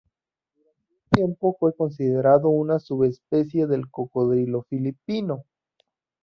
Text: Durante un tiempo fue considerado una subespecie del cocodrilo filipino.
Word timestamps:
Durante 0.55 0.93
un 0.93 1.03
tiempo 1.11 1.55
fue 1.59 1.75
considerado 1.75 2.49
una 2.49 2.79
subespecie 2.79 3.67
del 3.67 3.91
cocodrilo 3.91 4.63
filipino. 4.63 5.45